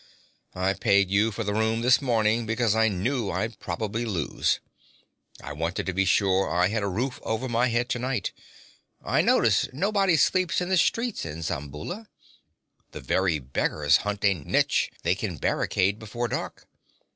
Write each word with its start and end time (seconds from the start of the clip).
I 0.55 0.73
paid 0.73 1.11
you 1.11 1.31
for 1.31 1.43
the 1.43 1.53
room 1.53 1.81
this 1.83 2.01
morning, 2.01 2.47
because 2.47 2.73
I 2.73 2.87
knew 2.87 3.29
I'd 3.29 3.59
probably 3.59 4.03
lose. 4.03 4.59
I 5.43 5.53
wanted 5.53 5.85
to 5.85 5.93
be 5.93 6.05
sure 6.05 6.49
I 6.49 6.69
had 6.69 6.81
a 6.81 6.87
roof 6.87 7.19
over 7.21 7.47
my 7.47 7.67
head 7.67 7.87
tonight. 7.87 8.31
I 9.05 9.21
notice 9.21 9.67
nobody 9.71 10.17
sleeps 10.17 10.59
in 10.59 10.69
the 10.69 10.77
streets 10.77 11.23
in 11.23 11.43
Zamboula. 11.43 12.07
The 12.93 12.99
very 13.01 13.37
beggars 13.37 13.97
hunt 13.97 14.25
a 14.25 14.33
niche 14.33 14.89
they 15.03 15.13
can 15.13 15.37
barricade 15.37 15.99
before 15.99 16.27
dark. 16.27 16.67